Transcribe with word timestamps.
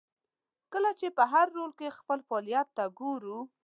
کله 0.73 0.91
چې 0.99 1.07
په 1.17 1.23
هر 1.31 1.47
رول 1.57 1.71
کې 1.79 1.95
خپل 1.97 2.19
فعالیت 2.27 2.67
ته 2.77 2.83
وګورو. 2.89 3.37